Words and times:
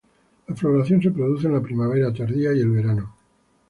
La 0.47 0.55
floración 0.55 0.99
se 0.99 1.11
produce 1.11 1.45
en 1.45 1.53
la 1.53 1.61
primavera 1.61 2.11
tardía 2.11 2.51
y 2.53 2.61
el 2.61 2.71
verano. 2.71 3.13